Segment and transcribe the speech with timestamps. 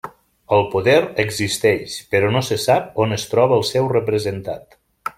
[0.55, 0.95] El poder
[1.25, 4.79] existeix, però no se sap on es troba el seu representat.